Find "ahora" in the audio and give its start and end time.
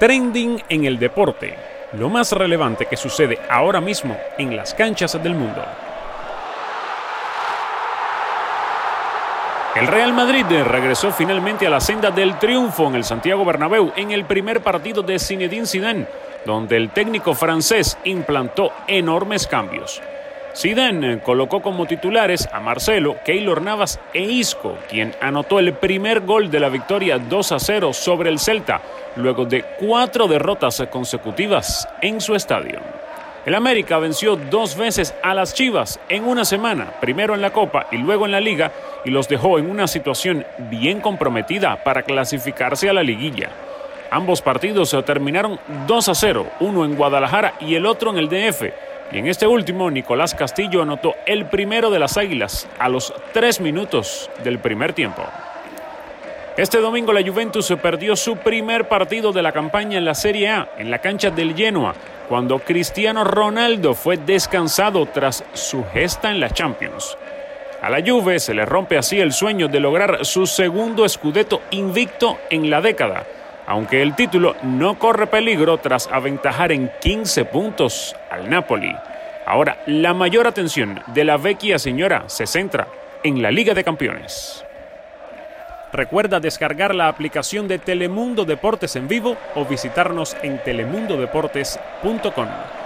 3.50-3.82, 79.46-79.78